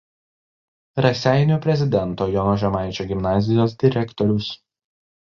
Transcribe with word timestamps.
Raseinių 1.07 1.59
Prezidento 1.67 2.29
Jono 2.39 2.57
Žemaičio 2.65 3.09
gimnazijos 3.15 3.81
direktorius. 3.89 4.53